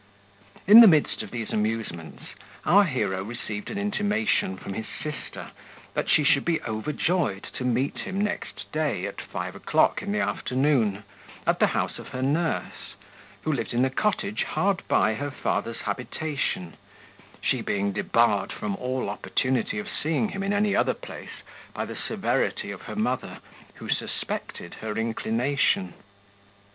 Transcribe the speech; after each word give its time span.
In 0.65 0.81
the 0.81 0.87
midst 0.87 1.21
of 1.21 1.29
these 1.29 1.51
amusements, 1.53 2.23
our 2.65 2.85
hero 2.85 3.23
received 3.23 3.69
an 3.69 3.77
intimation 3.77 4.57
from 4.57 4.73
his 4.73 4.87
sister, 4.87 5.51
that 5.93 6.09
she 6.09 6.23
should 6.23 6.43
be 6.43 6.59
overjoyed 6.63 7.43
to 7.53 7.63
meet 7.63 7.99
him 7.99 8.19
next 8.19 8.71
day, 8.71 9.05
at 9.05 9.21
five 9.21 9.55
o'clock 9.55 10.01
in 10.01 10.11
the 10.11 10.19
afternoon, 10.19 11.03
at 11.45 11.59
the 11.59 11.67
house 11.67 11.99
of 11.99 12.07
her 12.07 12.23
nurse, 12.23 12.95
who 13.43 13.53
lived 13.53 13.75
in 13.75 13.85
a 13.85 13.91
cottage 13.91 14.41
hard 14.41 14.81
by 14.87 15.13
her 15.13 15.29
father's 15.29 15.81
habitation, 15.81 16.77
she 17.39 17.61
being 17.61 17.91
debarred 17.91 18.51
from 18.51 18.75
all 18.77 19.07
opportunity 19.07 19.77
of 19.77 19.87
seeing 19.87 20.29
him 20.29 20.41
in 20.41 20.51
any 20.51 20.75
other 20.75 20.95
place 20.95 21.43
by 21.75 21.85
the 21.85 21.95
severity 21.95 22.71
of 22.71 22.81
her 22.81 22.95
mother, 22.95 23.37
who 23.75 23.87
suspected 23.87 24.73
her 24.81 24.97
inclination. 24.97 25.93